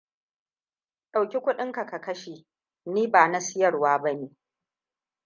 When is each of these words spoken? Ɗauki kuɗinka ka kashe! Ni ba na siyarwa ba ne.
Ɗauki 1.11 1.37
kuɗinka 1.43 1.83
ka 1.85 1.97
kashe! 2.05 2.33
Ni 2.85 3.07
ba 3.07 3.27
na 3.27 3.39
siyarwa 3.41 3.97
ba 3.99 4.13
ne. 4.13 4.27